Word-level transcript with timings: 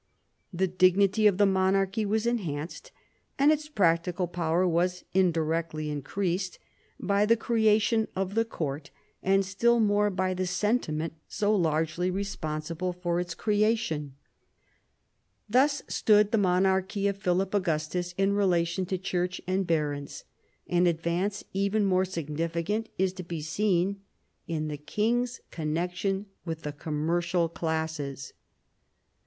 The 0.51 0.67
dignity 0.67 1.27
of 1.27 1.37
the 1.37 1.45
monarchy 1.45 2.07
was 2.07 2.25
enhanced, 2.25 2.91
and 3.37 3.51
its 3.51 3.69
practical 3.69 4.25
power 4.27 4.67
was 4.67 5.03
indirectly 5.13 5.91
in 5.91 6.01
creased 6.01 6.57
by 6.99 7.27
the 7.27 7.37
creation 7.37 8.07
of 8.15 8.33
the 8.33 8.43
court, 8.43 8.89
and 9.21 9.45
still 9.45 9.79
more 9.79 10.09
by 10.09 10.33
the 10.33 10.47
sentiment 10.47 11.13
so 11.27 11.55
largely 11.55 12.09
responsible 12.09 12.93
for 12.93 13.19
its 13.19 13.35
creation. 13.35 14.15
v 15.47 15.51
THE 15.51 15.57
ADVANCE 15.59 15.81
OF 15.81 16.31
THE 16.31 16.37
MONARCHY 16.39 17.05
139 17.05 17.05
Thus 17.05 17.05
stood 17.05 17.05
the 17.05 17.05
monarchy 17.05 17.07
of 17.07 17.21
Philip 17.21 17.53
Augustus 17.53 18.15
in 18.17 18.33
relation 18.33 18.87
to 18.87 18.97
church 18.97 19.39
and 19.45 19.67
barons. 19.67 20.23
An 20.65 20.87
advance 20.87 21.43
even 21.53 21.85
more 21.85 22.05
significant 22.05 22.89
is 22.97 23.13
to 23.13 23.23
be 23.23 23.41
seen 23.43 24.01
in 24.47 24.67
the 24.67 24.77
king's 24.77 25.41
connection 25.51 26.25
with 26.43 26.63
the 26.63 26.73
commercial 26.73 27.47
classes. 27.47 28.33